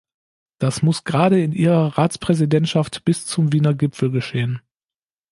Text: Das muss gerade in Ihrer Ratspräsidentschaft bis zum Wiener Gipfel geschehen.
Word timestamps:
Das 0.57 0.81
muss 0.81 1.03
gerade 1.03 1.43
in 1.43 1.51
Ihrer 1.51 1.95
Ratspräsidentschaft 1.95 3.05
bis 3.05 3.27
zum 3.27 3.53
Wiener 3.53 3.75
Gipfel 3.75 4.09
geschehen. 4.09 4.59